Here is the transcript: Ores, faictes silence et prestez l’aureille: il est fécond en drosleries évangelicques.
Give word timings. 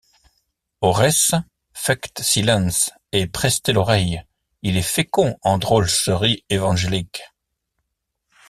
Ores, 0.81 1.35
faictes 1.75 2.23
silence 2.23 2.89
et 3.11 3.27
prestez 3.27 3.71
l’aureille: 3.71 4.23
il 4.63 4.75
est 4.75 4.81
fécond 4.81 5.37
en 5.43 5.59
drosleries 5.59 6.43
évangelicques. 6.49 7.21